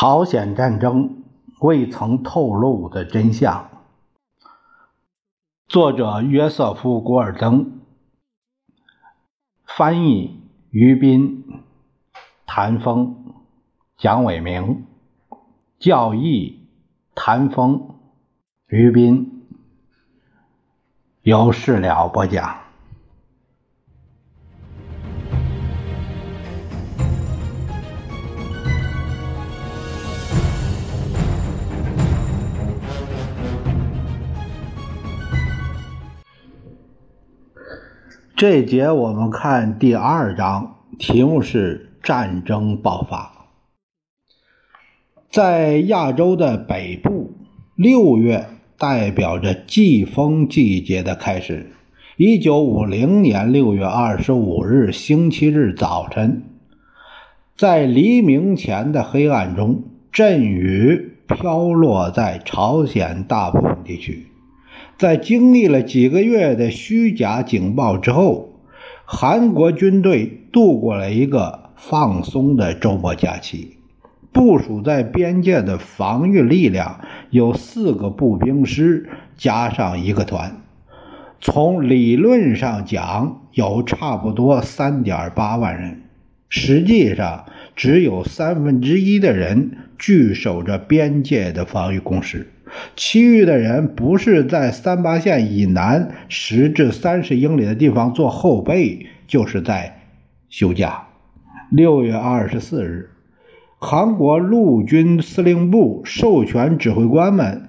[0.00, 1.24] 朝鲜战争
[1.60, 3.68] 未曾透露的真相。
[5.68, 7.82] 作者约瑟夫·古尔登，
[9.66, 11.44] 翻译于斌、
[12.46, 13.34] 谭峰、
[13.98, 14.86] 蒋伟明，
[15.78, 16.66] 教义
[17.14, 17.96] 谭峰、
[18.68, 19.46] 于斌，
[21.20, 22.69] 由事了播讲。
[38.40, 43.32] 这节我们看第二章，题目是战争爆发。
[45.30, 47.32] 在亚洲的北部，
[47.76, 48.46] 六月
[48.78, 51.70] 代表着季风季节的开始。
[52.16, 56.44] 一九五零年六月二十五日星期日早晨，
[57.58, 64.29] 在黎明前的黑暗中，阵雨飘落在朝鲜大部分地区。
[65.00, 68.60] 在经历了几个月的虚假警报之后，
[69.06, 73.78] 韩国军队度过了一个放松的周末假期。
[74.30, 80.60] 部署在边界的防御力量有四个步兵师加上一个团，
[81.40, 86.02] 从理论上讲有差不多三点八万人，
[86.50, 92.52] 实际上只有三分之一的人据守着边界的防御工事。
[92.96, 100.00] 其余的人不是在三八线以南十至三十英里的地方做后备，就是在
[100.48, 101.04] 休假。
[101.70, 103.10] 六月二十四日，
[103.78, 107.68] 韩国陆军司令部授权指挥官们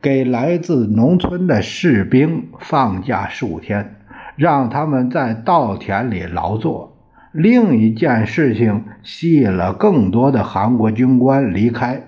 [0.00, 3.96] 给来自农村的士兵放假十五天，
[4.36, 6.96] 让他们在稻田里劳作。
[7.32, 12.02] 另一件事情吸引了更多的韩国军官离开。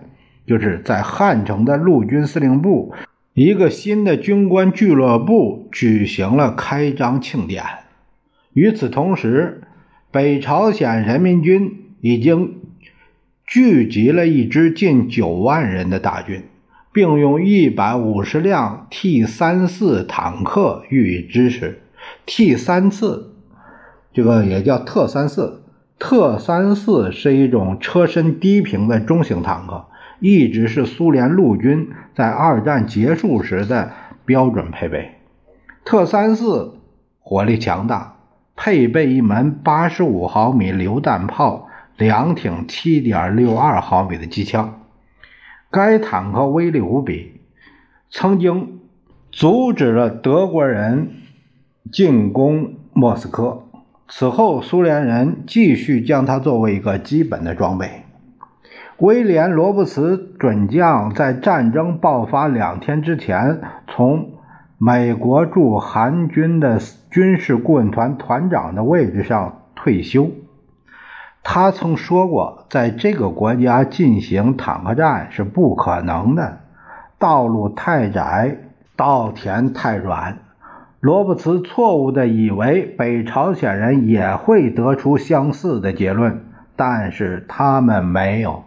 [0.47, 2.93] 就是在汉城的陆军司令部，
[3.33, 7.65] 一个新的军官俱乐部举行了开张庆典。
[8.53, 9.63] 与此同时，
[10.11, 12.61] 北朝鲜人民军已经
[13.47, 16.45] 聚集了一支近九万人的大军，
[16.93, 21.81] 并用一百五十辆 T 三四坦克予以支持。
[22.27, 23.33] T 三四，
[24.13, 25.63] 这个也叫特三四，
[25.99, 29.87] 特三四是一种车身低平的中型坦克。
[30.27, 33.93] 一直是苏联陆军在二战结束时的
[34.25, 35.17] 标准配备。
[35.85, 36.79] 特三四
[37.21, 38.17] 火力强大，
[38.57, 41.69] 配备一门八十五毫米榴弹炮，
[41.99, 44.81] 两挺七点六二毫米的机枪。
[45.71, 47.41] 该坦克威力无比，
[48.09, 48.81] 曾经
[49.31, 51.17] 阻止了德国人
[51.93, 53.65] 进攻莫斯科。
[54.09, 58.04] 此后，苏联人继续将它作为一个基本的装备。
[58.99, 64.31] 威廉·罗伯茨准将在战争爆发两天之前从
[64.79, 66.79] 美国驻韩军的
[67.11, 70.31] 军事顾问团团长的位置上退休。
[71.43, 76.61] 他曾说过，在这个国家进行坦克战是不可能的，
[77.19, 78.59] 道路太窄，
[78.95, 80.39] 稻田太软。
[81.01, 86.45] 罗伯茨错误地以为北朝鲜人也会得出相似的结论，
[86.77, 88.63] 但是他们没有。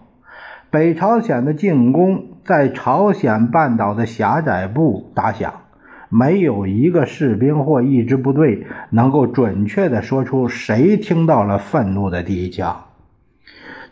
[0.69, 5.61] 北朝鲜的进攻在朝鲜半岛的狭窄部打响，
[6.09, 12.83] 没有一个士兵或一支部队能够准确地说出谁听到了愤怒的第一枪。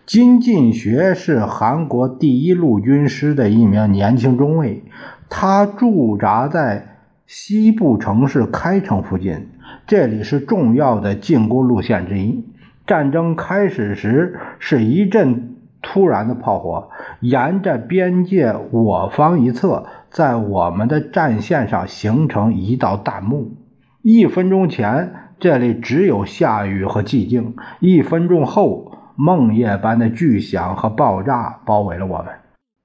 [0.06, 4.84] 金进学是韩国第一陆军师的一名年轻中尉，
[5.30, 9.48] 他驻扎在西部城市开城附近，
[9.88, 12.44] 这里是重要的进攻路线之一。
[12.86, 15.55] 战争开始时是一阵。
[15.88, 16.90] 突然的炮火
[17.22, 23.52] 沿着边界我方一侧，在我们的战线上形成一道弹幕。
[24.02, 32.28] 一分钟前，这里只有下雨和寂静；一分钟后，梦夜般的巨响和爆炸包围了我们。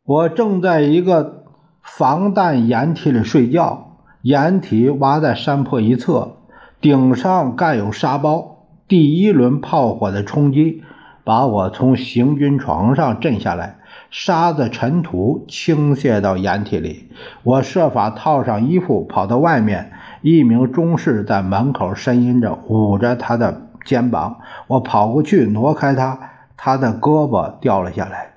[0.04, 1.44] 我正在一个
[1.82, 6.36] 防弹掩体里睡觉，掩体挖在山坡一侧，
[6.80, 8.66] 顶上盖有沙包。
[8.86, 10.82] 第一轮炮火的冲击。
[11.24, 13.76] 把我从行军床上震下来，
[14.10, 17.10] 沙子、尘土倾泻到掩体里。
[17.42, 19.92] 我设法套上衣服，跑到外面。
[20.22, 24.40] 一名中士在门口呻吟着，捂着他的肩膀。
[24.66, 26.18] 我跑过去，挪开他，
[26.56, 28.32] 他的胳膊掉了下来。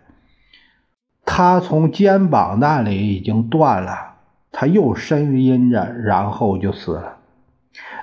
[1.25, 4.13] 他从肩膀那里已经断了。
[4.51, 7.17] 他又呻吟着，然后就死了。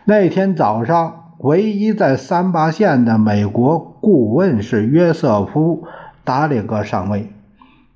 [0.05, 1.17] 那天早上。
[1.43, 5.85] 唯一在三八线的美国顾问是约瑟夫·
[6.25, 7.33] 达里格上尉。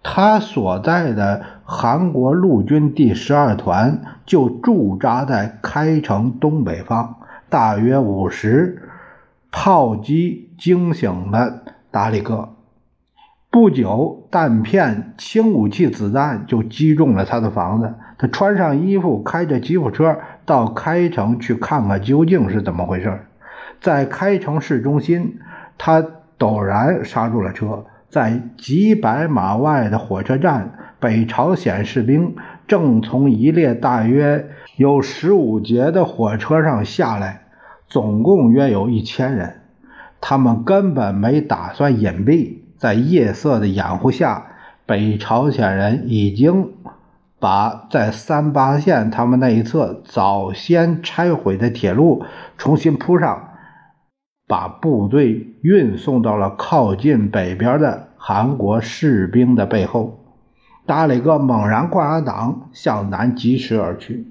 [0.02, 7.14] 他所在的韩国陆军第十二团就驻扎在开城东北方，
[7.48, 8.82] 大约五时，
[9.50, 12.50] 炮击惊醒了达里戈。
[13.50, 17.94] 不久，弹片、轻武器子弹就击中了他的房子。
[18.18, 23.20] 他穿上衣服，开着吉普车到开城去看看究竟是怎么回事。
[23.80, 25.38] 在开城市中心，
[25.78, 26.04] 他
[26.38, 27.84] 陡然刹住了车。
[28.08, 32.36] 在几百码外的火车站，北朝鲜士兵
[32.68, 37.46] 正从一列大约有十五节的火车上下来，
[37.88, 39.62] 总共约有一千人。
[40.20, 44.46] 他们根本没打算隐蔽，在夜色的掩护下，
[44.86, 46.70] 北朝鲜人已经
[47.40, 52.24] 把在三八线他们那一侧早先拆毁的铁路
[52.56, 53.48] 重新铺上。
[54.46, 60.20] 把部队运送到了靠近北边的韩国士兵的背后，
[60.86, 64.26] 达里哥猛然挂上档，向南疾驰而去。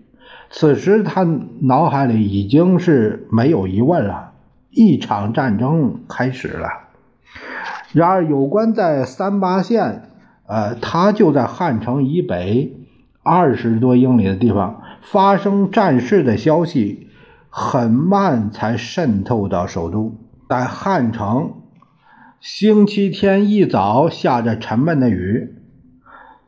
[0.50, 1.24] 此时他
[1.62, 4.34] 脑海里已经是没有疑问了：
[4.70, 6.70] 一场战争开始了。
[7.92, 10.10] 然而，有关在三八线，
[10.48, 12.78] 呃，他就在汉城以北
[13.24, 17.08] 二十多英里的地方发生战事的消息。
[17.56, 20.16] 很慢才渗透到首都。
[20.50, 21.54] 在汉城，
[22.42, 25.54] 星期天一早下着沉闷的雨。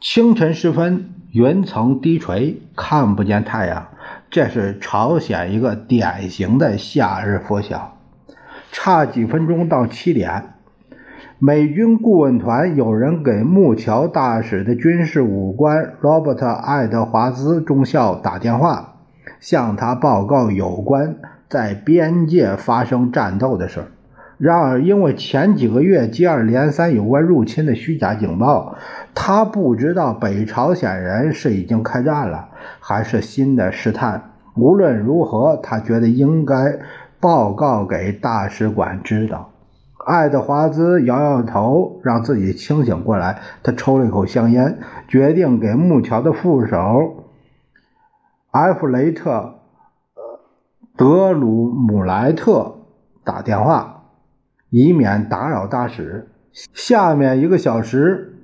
[0.01, 3.89] 清晨时分，云层低垂，看不见太阳。
[4.31, 7.99] 这是朝鲜一个典型的夏日拂晓。
[8.71, 10.55] 差几分钟到七点，
[11.37, 18.94] 美军顾问团有人给木桥大使的军事武官罗伯特·爱德华兹中校打电话。
[19.39, 21.17] 向他报告有关
[21.49, 23.87] 在边界发生战斗的事儿。
[24.37, 28.75] 然而，因为前几个月接二连三有关入侵的虚假警报，
[29.13, 32.49] 他不知道北朝鲜人是已经开战了，
[32.81, 34.31] 还是新的试探。
[34.57, 36.79] 无论如何，他觉得应该
[37.21, 39.51] 报告给大使馆知道。
[40.05, 43.39] 爱德华兹摇摇头，让自己清醒过来。
[43.63, 44.77] 他抽了一口香烟，
[45.07, 47.24] 决定给木桥的副手。
[48.55, 49.55] 埃弗雷特·
[50.95, 52.77] 德鲁姆莱特
[53.21, 54.03] 打电话，
[54.69, 56.31] 以免打扰大使。
[56.53, 58.39] 下面一个小时，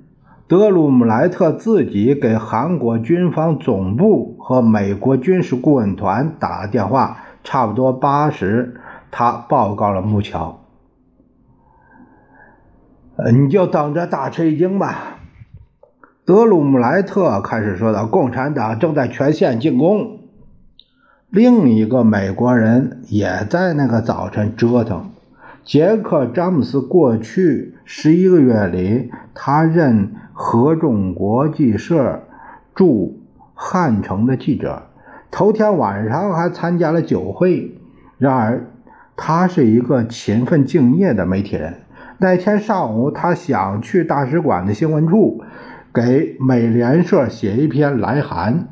[0.46, 7.16] 德鲁姆莱特自己给韩国军方总部和美国军事顾问团打了电话。
[7.42, 8.78] 差不多八时，
[9.10, 10.60] 他报告了木桥
[13.32, 15.20] ：“你就等着大吃一惊吧。”
[16.24, 20.20] 德鲁姆莱特开始说道：“共产党正在全线进攻。”
[21.30, 25.10] 另一个美国人也在那个早晨折腾。
[25.64, 32.22] 杰克·詹姆斯过去十一个月里，他任合众国际社
[32.72, 33.18] 驻
[33.54, 34.84] 汉城的记者。
[35.32, 37.76] 头天晚上还参加了酒会。
[38.18, 38.66] 然而，
[39.16, 41.80] 他是一个勤奋敬业的媒体人。
[42.18, 45.42] 那天上午，他想去大使馆的新闻处。
[45.94, 48.68] 给美联社写一篇来函，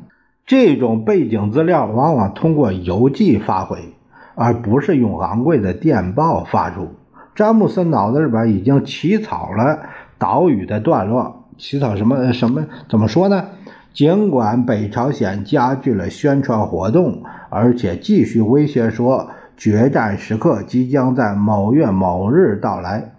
[0.47, 3.93] 这种背景资料往往通过邮寄发回，
[4.33, 6.89] 而不是用昂贵的电报发出。
[7.35, 9.81] 詹姆斯脑子里边已经起草了
[10.17, 12.65] 岛屿的段落，起草什么什么？
[12.89, 13.49] 怎么说呢？
[13.93, 23.10] 尽管北朝鲜加剧了宣传活动，而且继续威胁说决战时刻即将在某月某日到来。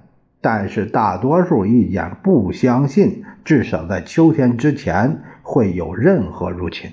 [0.43, 6.91] 但是大多数意见不相信，至少在秋天之前会有任何入侵。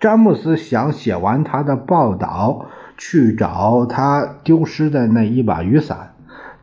[0.00, 6.14] 詹姆斯想写完他的报道，去找他丢失的那一把雨伞。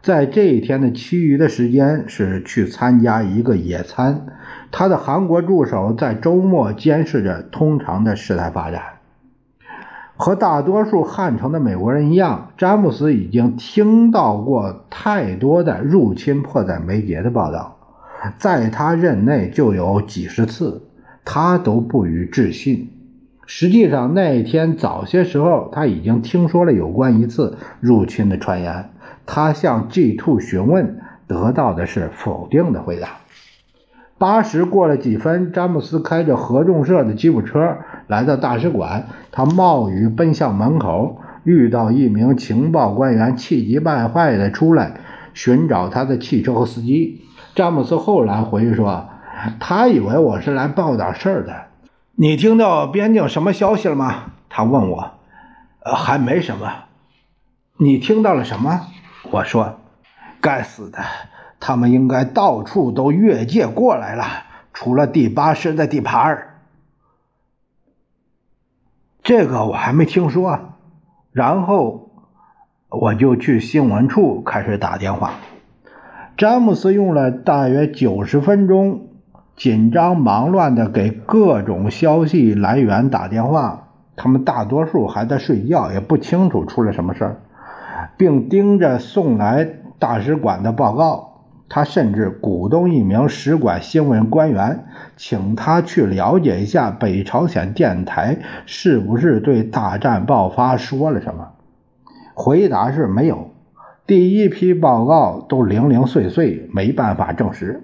[0.01, 4.25] 在这一天的其余的时间是去参加一个野餐。
[4.71, 8.98] 他的韩国助手在周末监视着通常的事态发展。
[10.21, 17.77] 和大多数汉城的美国人一样，詹姆斯已经听到过太多的入侵迫在眉睫的报道，
[18.37, 20.81] 在他任内就有几十次，
[21.23, 22.89] 他都不予置信。
[23.45, 28.89] 实际上，那天早些时候，他已经听说了有关一次入侵的传言。
[29.25, 33.07] 他向 G Two 询问，得到的是否定的回答。
[34.17, 37.77] 八时过了几分，詹姆斯开着合众社的吉普车
[38.09, 39.07] 来到大使馆。
[39.31, 44.95] 他冒雨奔向门口，遇到一名情报官员，气急败坏地出来
[45.33, 47.21] 寻找他的汽车和司机。
[47.53, 49.09] 詹姆斯后来回忆说
[49.61, 51.67] ：“他以为我是来报点事儿的。”
[52.17, 54.31] 你听到边境什么消息了吗？
[54.49, 55.11] 他问我。
[55.85, 56.69] 呃，还没什么。
[57.77, 58.87] 你听到了什么？
[59.31, 59.79] 我说
[60.41, 60.97] ：“该死的！”
[61.61, 64.25] 他们应该到处都越界过来了。
[64.73, 66.48] 除了第八师的地盘
[69.29, 70.59] 这个我还没听说。
[71.33, 72.09] 然后
[72.89, 75.33] 我就去新闻处开始打电话。
[76.35, 79.09] 詹姆斯用了大约九十分钟，
[79.55, 83.89] 紧张忙乱的给各种消息来源打电话。
[84.15, 87.41] 他们大多数还在睡觉，也不清楚出了什么事儿，
[88.17, 89.63] 并盯着送来
[89.99, 91.28] 大使馆的报告。
[91.69, 94.85] 他甚至鼓动一名使馆新闻官员，
[95.15, 101.49] 请他去了解一下北朝鲜电台是不是对大战爆发说了什么。
[102.33, 103.51] 回答是没有。
[104.07, 107.83] 第一批报告都零零碎碎，没办法证实。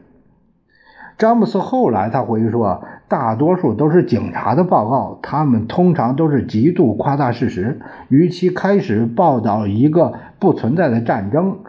[1.18, 2.84] 詹姆斯后来他回忆说。
[3.08, 7.80] 大多数都是警察的报告，他们通常都是极度夸大事实。
[8.10, 11.60] 与其开始报道一个不存在的战争，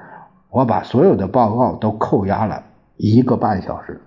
[0.56, 2.62] 我把所有的报告都扣押了
[2.96, 4.00] 一个半小时。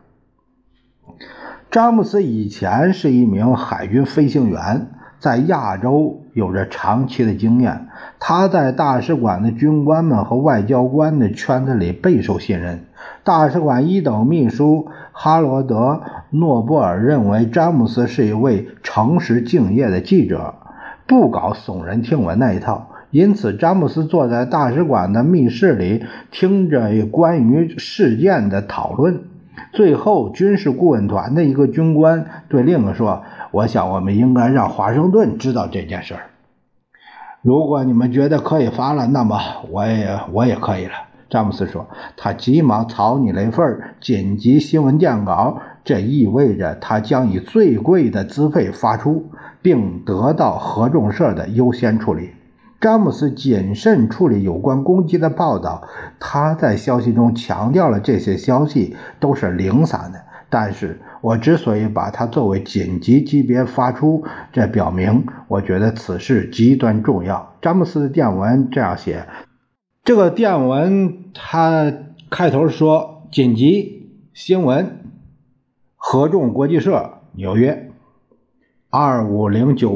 [1.70, 4.88] 詹姆斯以前是一名海军飞行员，
[5.20, 7.88] 在亚洲有着长期的经验。
[8.20, 12.86] 他在大使馆的军官们和外交官的圈子里备受信任。
[13.24, 15.75] 大使馆一等秘书哈罗德·
[16.32, 20.56] 诺布尔认为詹姆斯是一位诚实敬业的记者，
[21.06, 22.88] 不搞耸人听闻那一套。
[23.12, 29.24] 因此，詹姆斯坐在大使馆的密室里，听着关于事件的讨论。
[29.74, 36.22] 最后，军事顾问团的一个军官对另一个说：“我想，我们应该让华盛顿知道这件事儿。
[37.42, 39.39] 如果你们觉得可以发了，那么
[39.72, 40.94] 我也我也可以了。”
[41.30, 49.25] 詹姆斯说：“他急忙草拟了一份紧急新闻电稿，这意味着他将以最贵的资费发出，
[49.62, 52.30] 并得到合众社的优先处理。”
[52.79, 55.88] 詹姆斯谨慎处理有关攻击的报道，
[56.19, 60.21] 他在消息中强调了这些消息都是零散的。
[60.50, 67.53] 但是我之所以把它作为紧急级别发出，这表明我觉得此事极端重要。
[67.62, 69.25] 詹姆斯的电文这样写。
[70.03, 71.93] 这个电文，他
[72.31, 75.03] 开头说：“紧急新闻，
[75.95, 77.91] 合众国际社，纽约，
[78.89, 79.91] 二五零九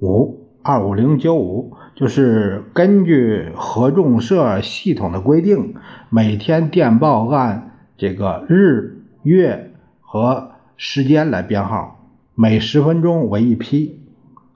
[0.00, 5.74] 五二五零九五，就是根据合众社系统的规定，
[6.10, 9.72] 每天电报按这个日、月
[10.02, 13.98] 和时间来编号，每十分钟为一批，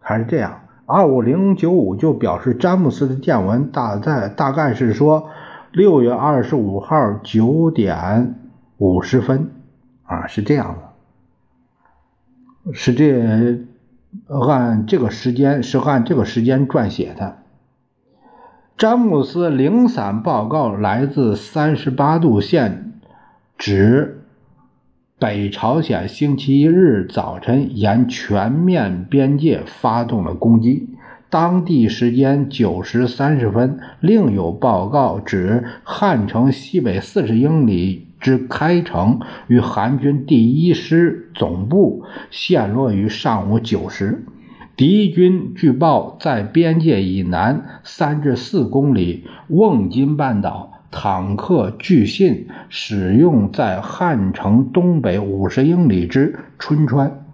[0.01, 5.31] 还是这样。”二五零九五就表示詹姆斯的电文大概大概是说
[5.73, 8.35] 六月二十五号九点
[8.77, 9.51] 五十分
[10.03, 10.77] 啊，是这样
[12.67, 13.65] 的，是这
[14.29, 17.39] 按这个时间是按这个时间撰写的。
[18.77, 22.93] 詹姆斯零散报告来自三十八度线，
[23.59, 24.17] 指。
[25.19, 30.97] 北朝鲜星期一日早晨沿全面边界发动了攻击。
[31.29, 44.25] 当地时间九时三十分，另有报告指汉城西北四十英里之开城与韩军第一师总部陷落于上午九时。
[44.77, 50.69] 敌军据报在边界以南三至四公里瓮津半岛。
[50.93, 57.27] 坦克据信使用在汉城东北五十英里之春川。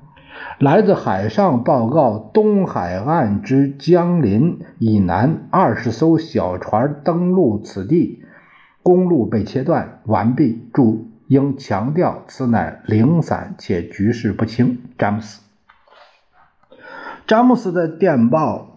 [0.58, 8.20] 来自海上报告，东海岸之江陵以南二十艘小船登陆此地，
[8.86, 10.60] 公路被切断完毕。
[10.72, 14.78] 注：应强调，此乃零散且局势不清。
[14.96, 15.40] 詹姆斯，
[17.26, 18.76] 詹姆斯的电报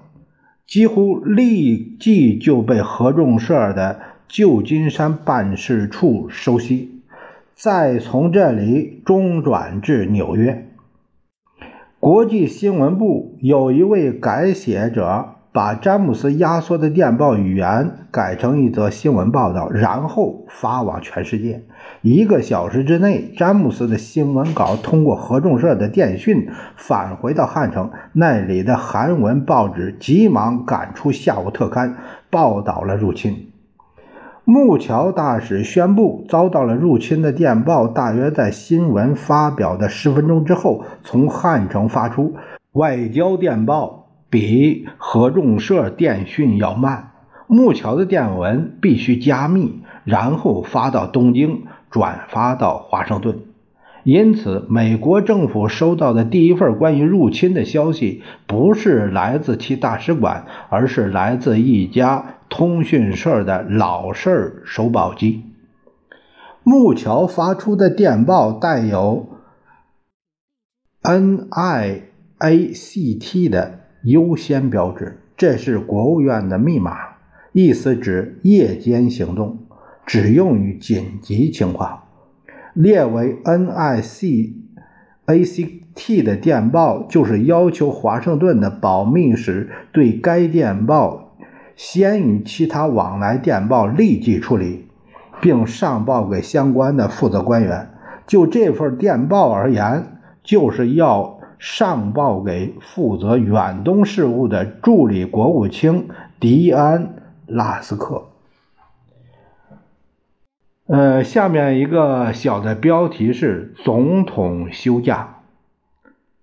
[0.66, 4.00] 几乎立即就被合众社的。
[4.28, 7.02] 旧金山办事处收悉，
[7.56, 10.68] 再从这里中转至纽约。
[12.00, 21.64] 国际新闻部有一位改写者，把詹姆斯压缩的电报语言改成一则新闻报道，然后发往全世界。
[22.02, 31.98] 一个小时之内，詹姆斯的新闻稿通过合众社的电讯返回到汉城，那里的韩文报纸急忙赶出下午特刊，
[32.30, 33.48] 报道了入侵。
[34.46, 42.36] 木桥大使宣布遭到了入侵的电报，大约在新闻发表的十分钟之后从汉城发出。
[42.74, 47.12] 外交电报比合众社电讯要慢，
[47.48, 53.40] 木桥的电文必须加密，然后发到东京，转发到华盛顿。
[54.04, 62.36] 因此，美国政府收到的第一份关于入侵的消息，不是来自其大使馆，而是来自一家。
[62.52, 65.44] 通讯社的老式手报机，
[66.64, 69.30] 木桥发出的电报带有
[71.04, 72.10] NIACT
[73.50, 76.98] 的优先标志，这是国务院的密码，
[77.52, 79.60] 意思指夜间行动，
[80.06, 82.04] 只用于紧急情况。
[82.74, 84.54] 列为 NICACT
[86.24, 91.36] 的电报，就是要求华盛顿的保密室对该电报
[91.76, 94.86] 先于其他往来电报立即处理，
[95.42, 97.90] 并上报给相关的负责官员。
[98.28, 106.08] 就这份电报而言，就是要上报给负责远东事务的助理国务卿
[106.40, 107.06] 迪安·
[107.46, 108.30] 拉斯克。
[110.88, 115.36] 呃，下面一个小的标题是“总统休假”。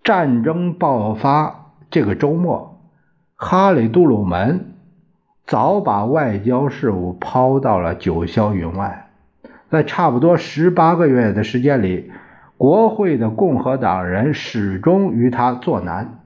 [0.04, 2.78] 战争爆发这个周末，
[3.35, 4.75] 哈里·杜鲁门
[5.46, 9.11] 早把外交事务抛到了九霄云外。
[9.68, 12.12] 在差不多十八个月的时间里，
[12.58, 16.20] 国会的共和党人始终与他作难，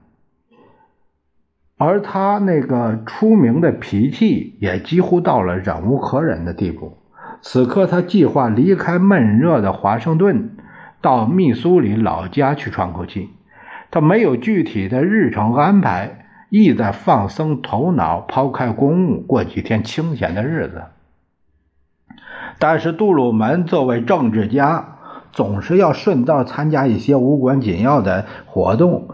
[1.77, 6.97] 而他那个出名的脾气也几乎到了忍无可忍的地步。
[7.41, 10.51] 此刻，他计划离开闷热的华盛顿，
[11.01, 13.29] 到密苏里老家去喘口气。
[13.89, 20.83] 他没有具体的日程安排，意在放松头脑，抛开公务，过几天清闲的日子。
[22.57, 24.99] 但是，杜鲁门作为政治家，
[25.31, 29.07] 总是要顺道参加一些无关紧要的活动，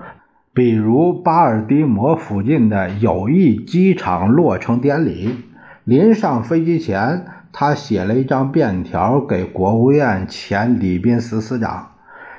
[0.54, 5.36] 比如巴尔的摩附近的友谊机场落成典礼。
[5.84, 7.26] 临上飞机前。
[7.60, 11.94] 他写了一张便条给国务院前礼宾司司长、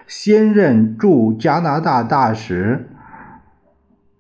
[0.07, 2.89] 新任驻加拿大大使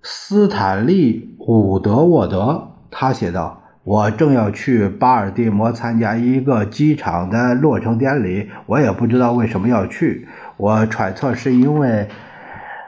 [0.02, 2.70] 斯坦利·伍德沃德。
[2.90, 3.57] 他写道
[3.88, 10.28] ：“我正要去巴尔的摩参加一个机场的落成典礼，我也不知道为什么要去。
[10.58, 12.06] 我揣测是因为，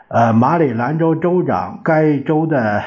[0.08, 2.82] 呃，马里兰州州长、该州的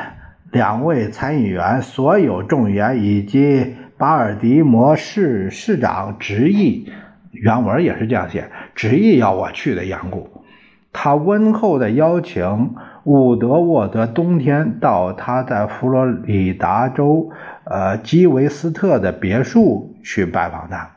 [0.51, 6.91] 两位参议员、所有众议员以及。”巴尔的摩市市长执意，
[7.31, 10.43] 原文也是这样写，执意要我去的缘故。
[10.91, 17.29] 他温厚的邀请伍德沃德冬天到他在佛罗里达州
[17.65, 20.89] 呃基维斯特的别墅去拜访他。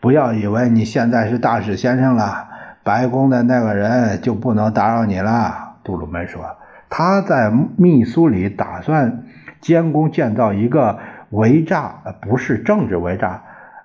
[0.00, 2.48] 不要以为你现在是大使先生了，
[2.82, 5.76] 白宫的那个人就不能打扰你了。
[5.84, 6.42] 杜鲁门说，
[6.88, 9.24] 他在密苏里打算
[9.60, 10.98] 监工建造一个。
[11.32, 13.38] 围栅不是政治围栅，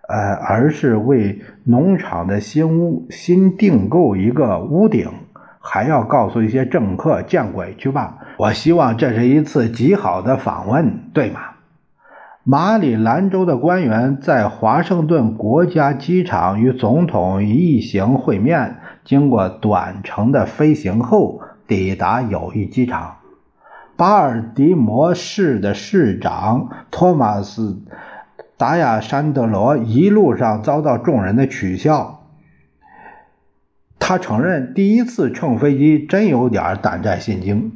[0.10, 5.10] 呃，而是为农场的新屋新订购一个屋顶，
[5.69, 8.19] 还要告诉一些政客见鬼去吧！
[8.38, 11.41] 我希望这是一次极好的访问，对吗？
[12.45, 23.17] 马里兰州的官员在华盛顿国家机场与总统一行会面，经过短程的飞行后抵达友谊机场。
[23.97, 27.82] 巴尔的摩市的市长托马斯·
[28.56, 32.16] 达亚山德罗一路上遭到众人的取笑。
[34.10, 37.74] 他承认第一次乘飞机真有点胆战心惊。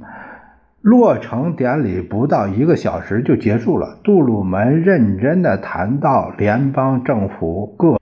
[0.79, 3.99] 落成典礼不到一个小时就结束了。
[4.01, 7.99] 杜鲁门认真地谈到联邦政府各。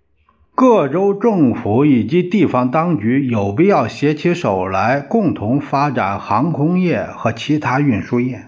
[0.53, 8.43] 各州政府以及地方当局有必要携起手来，共同发展航空业和其他运输业。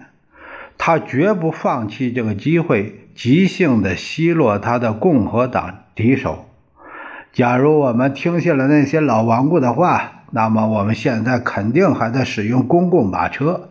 [0.78, 6.44] 他绝不放弃这个机会，即兴地奚落他的共和党敌手。
[7.32, 13.70] 假如我们听信了那些老顽固的话，那么我们现在肯定还在使用公共马车。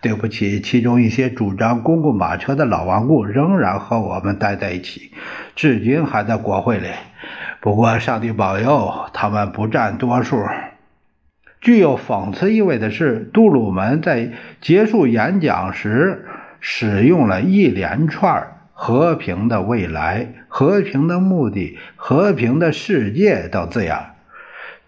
[0.00, 5.10] 对不起，其中一些主张公共马车的老顽固仍然和我们待在一起，
[5.56, 6.86] 至今还在国会里。
[7.60, 10.40] 不过，上帝保佑，他们不占多数。
[11.60, 16.26] 具有讽刺意味的是，杜鲁门在结束演讲时
[16.60, 24.10] 使用了一连串“和平的未来”“和平的目的”“和平的世界”等字眼。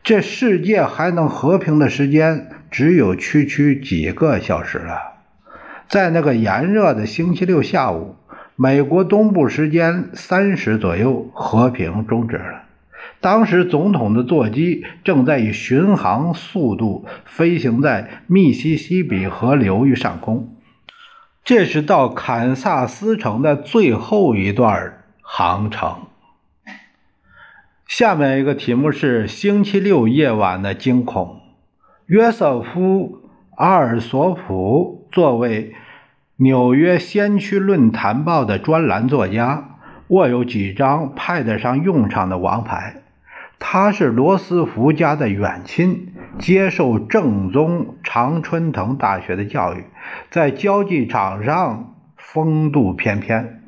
[0.02, 5.14] 这世界还能和平的时间，只有区区几个小时了。
[5.88, 8.16] 在那个炎热的星期六下午。
[8.56, 12.62] 美国东部时间三时左右，和平终止了。
[13.20, 20.54] 当时总统的座机正在以巡航速度飞行在密西西比河流域上空，
[21.44, 26.06] 这是到堪萨斯城的最后一段航程。
[27.88, 31.40] 下面一个题目是星期六夜晚的惊恐。
[32.06, 33.22] 约瑟夫·
[33.56, 35.74] 阿尔索普作为。
[36.36, 43.04] 纽约先驱论坛报的专栏作家握有几张派得上用场的王牌。
[43.60, 49.84] 他是罗斯福家的远亲，接受正宗常春藤大学的教育，
[50.28, 53.63] 在交际场上风度翩翩。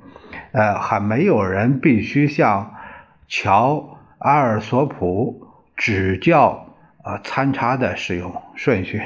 [0.56, 2.74] 呃，还没有人必须向
[3.28, 9.02] 乔阿尔索普指教呃参差的使用顺序。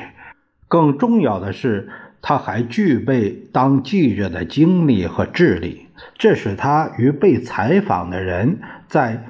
[0.68, 1.90] 更重要的是，
[2.22, 9.24] 他还具备当记者的经历和智力，这使他与被采访的人在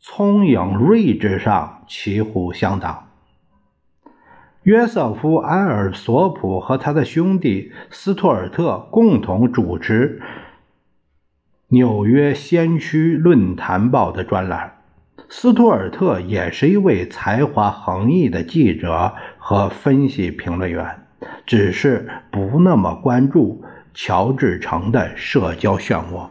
[0.00, 3.06] 聪颖睿智上旗鼓相当。
[4.64, 10.20] 约瑟夫·埃尔索普和他的兄弟斯图尔特共同主持
[11.72, 14.74] 《纽约先驱论坛报》的专栏。
[15.30, 21.06] 斯图尔特也是一位才华横溢的记者和分析评论员，
[21.46, 26.28] 只是不那么关注乔治城的社交漩涡。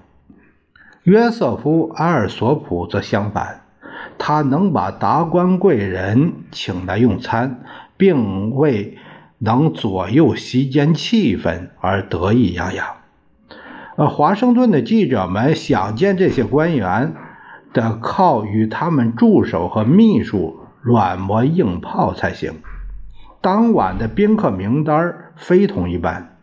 [1.05, 3.61] 约瑟夫·阿尔索普则相反，
[4.19, 7.63] 他能把达官贵人请来用餐，
[7.97, 8.95] 并为
[9.39, 12.85] 能左右席间气氛而得意洋洋。
[14.09, 17.13] 华盛顿的记者们想见这些官员。
[17.73, 22.55] 得靠与他们助手和秘书软磨硬泡才行。
[23.39, 26.35] 当晚的宾客名单非同一般。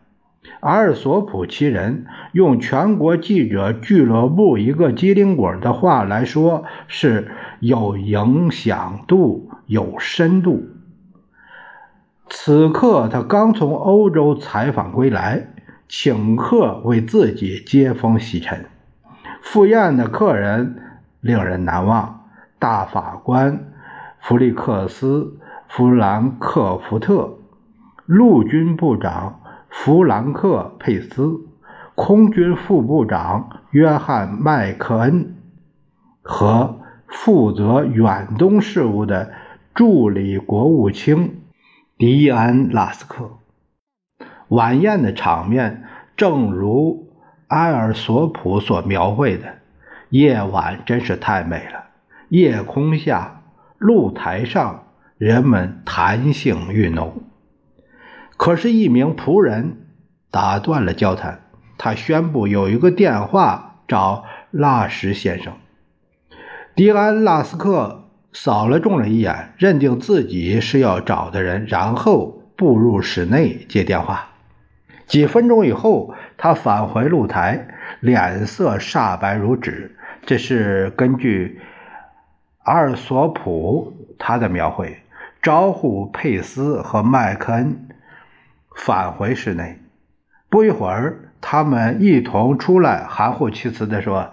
[0.61, 10.63] 阿尔索普其人用全国记者俱乐部一个机灵鬼的话来说，是有影响度、有深度。
[12.31, 15.49] 此刻他刚从欧洲采访归来，
[15.89, 18.67] 请客为自己接风洗尘。
[19.43, 20.83] 赴宴的客人。
[21.21, 22.29] 令人难忘。
[22.61, 23.73] 大法官
[24.21, 25.37] 弗利克斯·
[25.69, 27.39] 弗兰克福特，
[28.07, 31.41] 陆军部长弗兰克·佩斯，
[31.97, 35.35] 空军副部长约翰·麦克恩
[36.23, 39.33] 和负责远东事务的
[39.75, 41.43] 助理国务卿
[41.97, 43.38] 迪安·拉斯克。
[44.49, 45.85] 晚宴的场面
[46.17, 47.09] 正如
[47.49, 49.57] 埃尔索普所描绘的。
[50.11, 51.85] 夜晚真是太美了。
[52.31, 53.43] 夜空下，
[53.77, 54.85] 露台上，
[55.19, 57.23] 人们谈性欲浓。
[58.37, 59.87] 可是，一名仆人
[60.31, 61.43] 打断了交谈。
[61.77, 65.53] 他宣布有一个电话找拉什先生。
[66.75, 74.28] 迪安·拉斯克扫了众人一眼，认定自己是要找的人，然后步入室内接电话。
[75.09, 77.67] 几分钟以后，他返回露台，
[78.01, 79.97] 脸色煞白如纸。
[80.27, 81.61] 这是根据
[82.65, 85.01] 阿尔索普他的描绘，
[85.41, 87.89] 招呼佩斯和麦克恩
[88.77, 89.81] 返回室内。
[90.51, 94.31] 不一会儿，他们一同出来，含糊其辞地说：“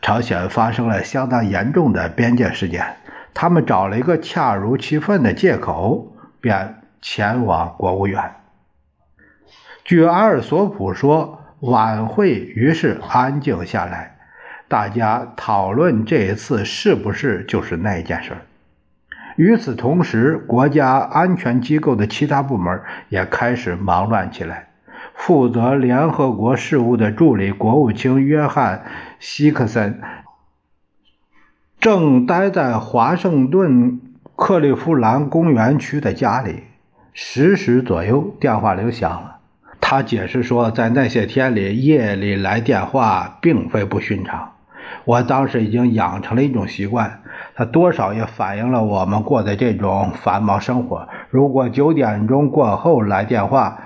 [0.00, 2.96] 朝鲜发生了相当严重的边界事件。”
[3.34, 8.43] 他们找了一个恰如其分的借口，便前往国务院。
[9.84, 14.16] 据阿尔索普说，晚会于是安静下来。
[14.66, 18.32] 大家讨论这一次是不是就是那件事。
[19.36, 24.68] 与此同时，国家安全机构的其他部门也开始忙乱起来。
[25.12, 28.84] 负责联合国事务的助理国务卿约翰·
[29.20, 30.00] 希克森
[31.78, 34.00] 正待在华盛顿
[34.34, 36.64] 克利夫兰公园区的家里。
[37.12, 39.33] 十时左右，电话铃响了。
[39.86, 44.52] 他解释说，在那些天里，夜里来电话并非不寻常。
[45.04, 47.20] 我当时已经养成了一种习惯，
[47.54, 51.06] 它多少也反映了我们过的这种繁忙生活。
[51.28, 53.78] 如果九点钟过后来电话，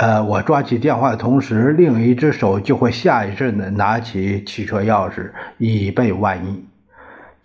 [0.00, 6.66] 呃，我抓起电话的同时，另一只手就会下意识地拿起汽车钥匙，以备万一。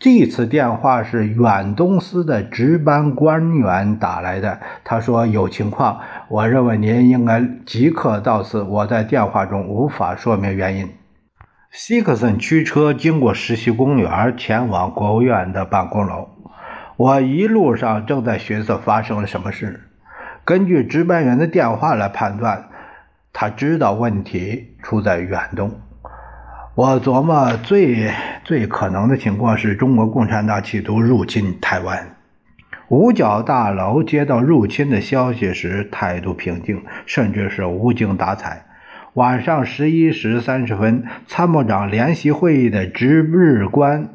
[0.03, 8.63] 这次电话是远东司的值班官员打来的，他说有情况，我认为您应该即刻到此。
[8.63, 10.89] 我在电话中无法说明原因。
[11.69, 16.29] 希克森驱车经过实习公园，前往国务院的办公楼。
[16.97, 19.81] 我一路上正在寻思发生了什么事。
[20.43, 22.69] 根据值班员的电话来判断，
[23.31, 25.79] 他知道问题出在远东。
[26.81, 28.11] 我琢磨最
[28.43, 32.15] 最可能的情况是中国共产党企图入侵台湾。
[32.87, 38.65] 五角大楼接到入侵的消息时态度平静，甚至是无精打采。
[39.13, 44.09] 晚上十一时三十分，参谋长联席会议的值日官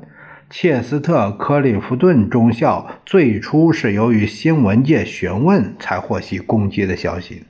[0.51, 7.45] 切斯特·克里夫顿中校最初是由于新闻界询问才获悉攻击的消息。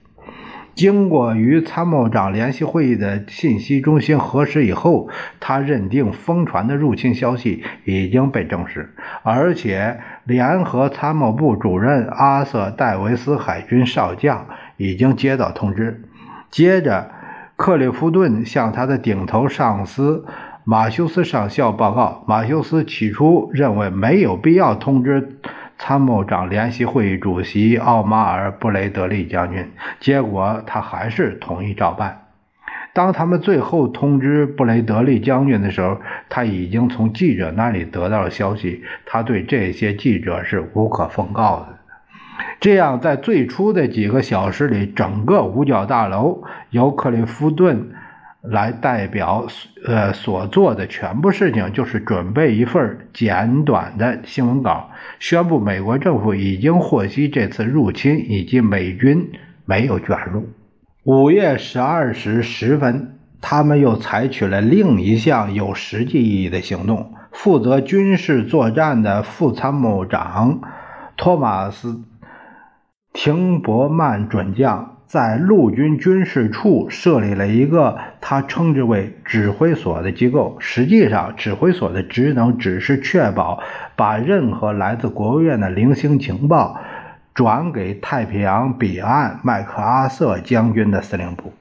[0.76, 5.08] 经过与参谋长联席会议的信息中心核实以后，
[5.40, 16.02] 他认定疯传的入侵消息已经被证实，而且联合参谋部主任阿瑟·戴维斯海军少将已经接到通知。
[16.50, 17.10] 接着，
[17.56, 20.26] 克里夫顿向他的顶头上司
[20.64, 22.22] 马修斯上校报告。
[22.28, 25.38] 马修斯起初认为没有必要通知。
[25.78, 32.22] 参谋长联席会议主席奥马尔·布雷德利将军，结果他还是同意照办。
[32.94, 41.78] 当他们最后通知布雷德利将军的时候，他已经从记者那里得到了消息，他对这些记者是无可奉告的。
[42.58, 47.90] 这样，在最初的几个小时里，整个五角大楼由克利夫顿。
[48.48, 49.48] 来代表
[49.84, 59.32] 呃所做的全部事情，就是准备一份简短的新闻稿，宣布美国政府已经获悉这次入侵以及美军
[59.64, 60.48] 没有卷入。
[61.04, 67.14] 五月十二时十分，他们又采取了另一项有实际意义的行动。
[67.32, 70.60] 负责军事作战的副参谋长
[71.16, 71.88] 托马斯·
[73.12, 74.95] 廷伯曼准将。
[75.06, 80.56] 在陆军军事处设立了一个他称之为指挥所的机构。
[80.58, 83.62] 实际上，指挥所的职能只是确保
[83.94, 86.80] 把任何来自国务院的零星情报
[87.32, 91.52] 转给太平洋彼岸麦克阿瑟将军的司令部。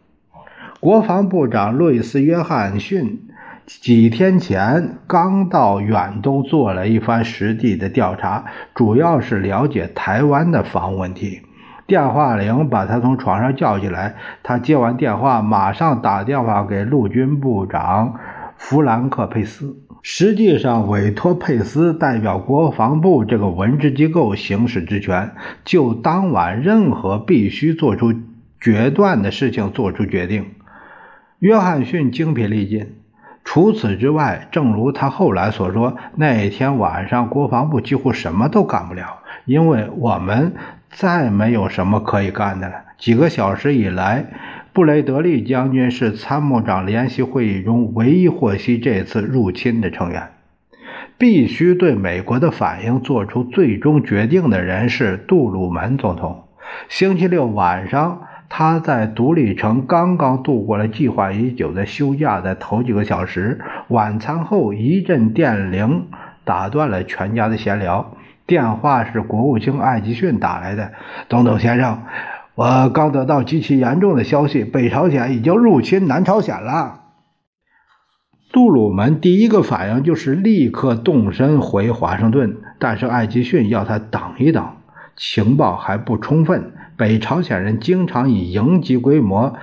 [0.79, 3.27] 国防部长路易斯·约翰逊
[3.67, 11.41] 几天前刚到远东做了一番实地的调查，主要是了解台湾的防务问题。
[11.87, 14.15] 电话铃把他从床上叫起来。
[14.41, 18.15] 他接完电话，马上打电话给陆军部长
[18.57, 25.31] 弗兰克·佩斯，实际上委托佩斯代表国防部这个文职机构行使职权，
[25.63, 28.13] 就当晚任何必须做出
[28.59, 30.45] 决断的事情做出决定。
[31.37, 32.95] 约翰逊精疲力尽。
[33.43, 40.55] 除此之外，正如他后来所说，那天晚上国防部几乎什么都干不了，因为我们。
[40.95, 42.75] 再没有什么可以干的了。
[42.97, 44.27] 几个小时以来，
[44.71, 50.29] 布雷德利将军是参谋长联席会议中唯一获悉这次入侵的成员。
[51.17, 56.45] 必须对美国的反应做出最终决定的人是杜鲁门总统。
[56.87, 63.59] 星期六晚上，他在独立城刚刚度过了计划已久的休假的头几个小时。
[63.89, 66.07] 晚餐后，一阵电铃
[66.45, 68.15] 打断了全家的闲聊。
[68.47, 70.93] 电话是国务卿艾吉逊打来的，
[71.29, 72.03] 总统先生，
[72.53, 77.01] 我刚得到极其严重的消息，北朝鲜已经入侵南朝鲜了。
[78.51, 84.77] 杜鲁门第一个反应就是立刻动身回华盛顿，但是艾吉逊要他等一等，
[85.17, 86.71] 情报还不充分。
[86.95, 89.55] 北朝鲜人经常以营级规模，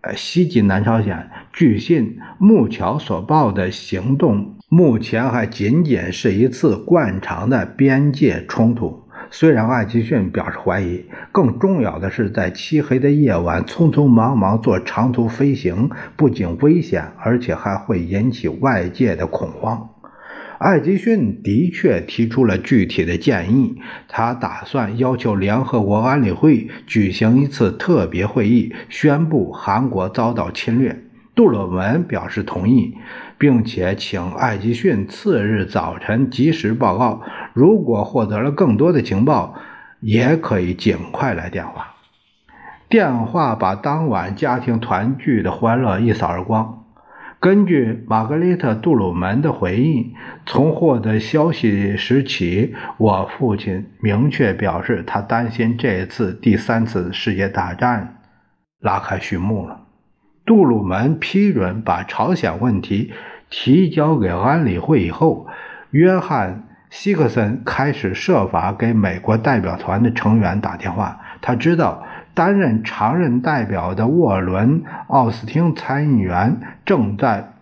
[0.00, 1.28] 呃袭击南朝鲜。
[1.52, 4.57] 据信，木桥所报的行动。
[4.70, 9.02] 目前还仅仅是一次惯常的边界冲突。
[9.30, 19.88] 虽然艾奇逊表示怀疑，更重要的是，在漆黑的夜晚匆匆忙忙做长途飞行，不仅危险，而且还会引起外界的恐慌。
[20.58, 31.04] 艾吉逊的确提出了具体的建议，他打算要求联合国安理会举行一次特别会议，宣布韩国遭到侵略。
[31.34, 32.96] 杜鲁门表示同意。
[33.38, 37.22] 并且请艾吉逊次日早晨及时报告。
[37.54, 39.54] 如果获得了更多的情报，
[40.00, 41.94] 也可以尽快来电话。
[42.88, 46.84] 电话把当晚家庭团聚的欢乐一扫而光。
[47.40, 58.16] 根据玛格丽特·杜鲁门的回忆，从获得消息时起，我父亲明确表示，他担心这次第三次世界大战
[58.80, 59.82] 拉开序幕了。
[60.48, 63.12] 杜鲁门批准把朝鲜问题
[63.50, 65.46] 提交给安理会以后，
[65.90, 66.54] 约翰·
[66.88, 71.20] 希克森开始设法给美国代表团的成员打电话。
[71.42, 77.52] 他知道担任常任代表的沃伦·奥斯汀参议员正在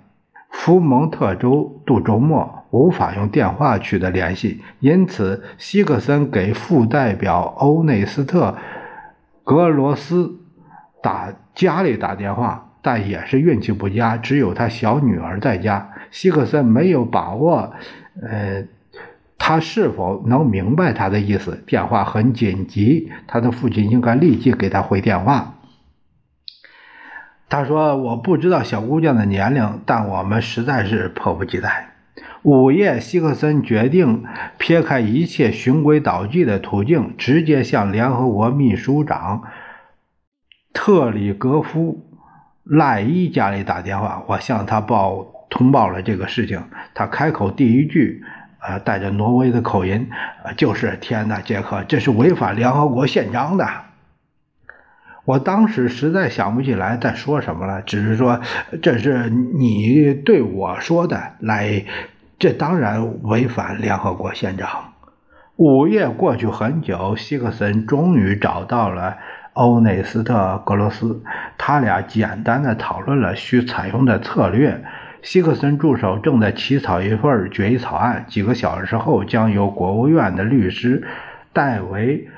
[0.53, 8.53] 福蒙特州度周末，无法用电话取得联系，因此希克森给副代表欧内斯特·
[9.43, 10.37] 格罗斯
[11.03, 12.66] 打家里打电话。
[12.87, 15.91] 但也是运气不佳，只有他小女儿在家。
[16.13, 17.75] 希克森没有把握，
[18.23, 18.65] 呃，
[19.37, 21.65] 他是否能明白他的意思？
[21.67, 25.55] 电话很紧急，他的父亲应该立即给他回电话。
[27.49, 31.91] 他说：“我不知道小姑娘的年龄，但我们实在是迫不及待。”
[32.43, 34.23] 午夜，希克森决定
[34.59, 39.43] 撇开一切循规蹈矩的途径，直接向联合国秘书长。
[40.73, 42.06] 特里格夫
[42.69, 46.65] 赖伊家里打电话，我向他报通报了这个事情。
[46.95, 48.23] 他开口第一句，
[48.61, 50.09] 呃，带着挪威的口音，
[50.57, 53.69] 就是天哪，杰克，这是违反联合国宪章的。
[55.25, 58.41] 我当时实在想不起来在说什么了，只是说
[58.83, 61.85] 这是你对我说的，来，
[62.39, 64.69] 这当然违反联合国宪章。
[65.57, 69.17] 午夜过去很久，希克森终于找到了
[69.57, 71.23] 欧内斯特·格罗斯，
[71.57, 74.85] 他俩简单的讨论了需采用的策略。
[75.23, 81.03] 希克森助手正在起草一份决议草案，几个小时后将由国务院的律师
[81.55, 82.29] 戴维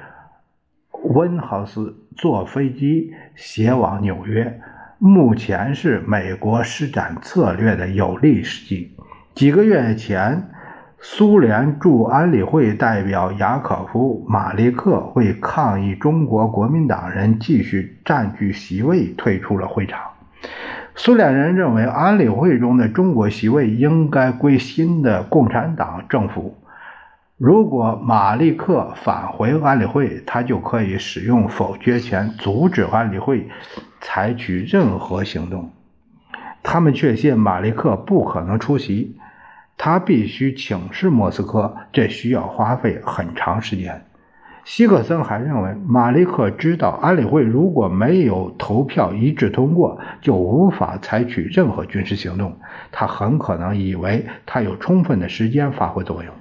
[1.12, 4.60] ·温豪斯坐飞机携往纽约。
[4.98, 8.96] 目前是美国施展策略的有利时机。
[9.34, 10.50] 几个月前。
[11.00, 20.00] 苏联驻安理会代表雅可夫·马利克为抗议中国国民党人继续占据席位，退出了会场。
[20.96, 26.56] 苏联人认为，安理会中的中国席位应该归新的共产党政府。
[27.36, 33.48] 如果马利克返回安理会，他就可以使用否决权阻止安理会
[34.00, 35.70] 采取任何行动。
[36.64, 39.16] 他们确信马利克不可能出席。
[39.78, 44.04] 他必须请示莫斯科，这需要花费很长时间。
[44.64, 52.58] 希克森还认为，马利克知道安理会如果没有投票一致通过，就无法采取任何军事行动。
[52.92, 56.34] 他很可能以为他有充分的时间发挥作用。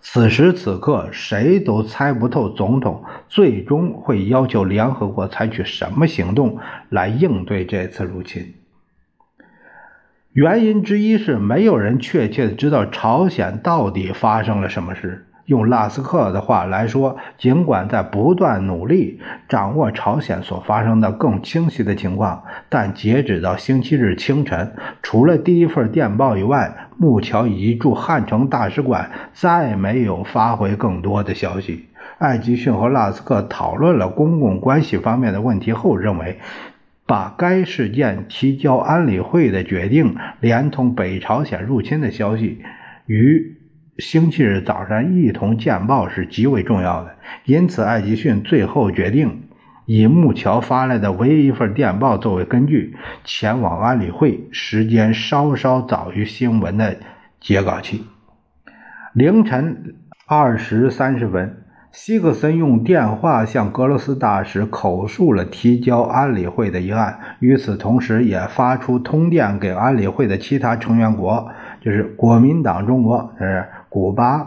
[0.00, 8.54] 此时此刻，谁都猜不透总统最终会要求联合国采取什么行动来应对这次入侵。
[10.36, 15.24] 原因之一是没有人确切的知道朝鲜到底发生了什么事。
[15.46, 19.18] 用拉斯克的话来说，尽管在不断努力
[19.48, 31.86] 掌握朝鲜所发生的更清晰的情况，但截止到星期日清晨，除了第一份电报以外，木桥以及驻汉城大使馆再没有发回更多的消息。
[32.18, 36.38] 艾吉逊和拉斯克讨论了公共关系方面的问题后，认为。
[37.06, 42.62] 把该事件提交安理会的决定，连同北朝鲜入侵的消息，
[43.06, 43.56] 于
[43.98, 47.14] 星期日早上一同见报是极为重要的。
[47.44, 49.44] 因此，艾吉逊最后决定
[49.86, 56.96] 以木桥发来的唯一一份电报作为根据，前往安理会，时间稍稍早于新闻的
[57.40, 58.04] 截稿期，
[59.14, 59.94] 凌晨
[60.26, 61.62] 二时三十分。
[61.96, 71.48] 希克森用电话向格罗斯大使口述了提交安理会的议案，与此同时，也发出通电给安理会的其他成员国，
[71.80, 74.46] 就是国民党中国、是古巴、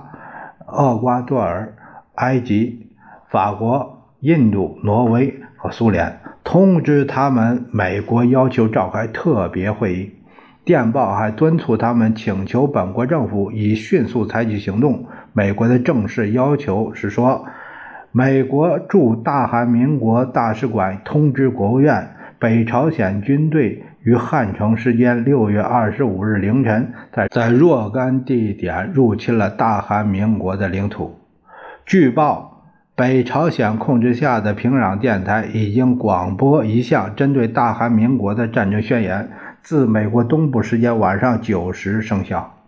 [0.68, 1.74] 厄瓜多尔、
[2.14, 2.86] 埃及、
[3.32, 10.12] 法国、印度、挪威和苏联，通知他们美国要求召开特别会议。
[10.66, 15.06] 电报还敦促他们请求本国政府以迅速采取行动。
[15.34, 17.46] 美国的正式要求是说，
[18.12, 31.20] 美国驻大韩民国大使馆通知国务院，北朝鲜军队于汉城时间六月二十五日凌晨，在在若干地点入侵了大韩民国的领土。
[31.86, 32.64] 据报，
[32.96, 39.30] 北朝鲜控制下的平壤电台已经广播一项针对大韩民国的战争宣言。
[39.62, 42.59] 自美国东部时间晚上九时生效。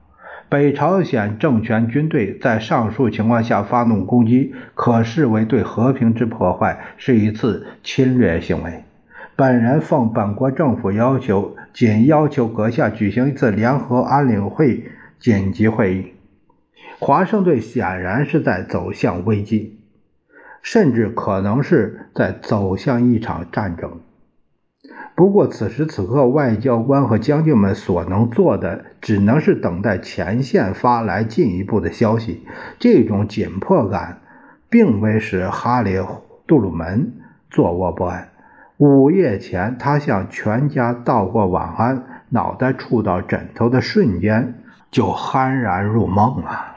[0.52, 8.84] 北朝鲜政权军队在上述情况下发动攻击，可视为对和平之破坏，是一次侵略行为。
[9.38, 16.08] 本人奉本国政府要求，仅要求阁下举行一次联合安理会紧急会议。
[17.00, 19.80] 华盛顿显然是在走向危机，
[20.62, 24.02] 甚至可能是在走向一场战争。
[25.22, 32.44] 不过，此时此刻，外交官和将军们所能做的，只能是等待前线发来进一步的消息。
[32.80, 34.18] 这种紧迫感，
[34.68, 35.96] 并未使哈里·
[36.48, 37.14] 杜鲁门
[37.52, 38.30] 坐卧不安。
[38.78, 44.56] 午夜前，他向全家道过晚安，脑袋触到枕头的瞬间，
[44.90, 46.71] 就酣然入梦了。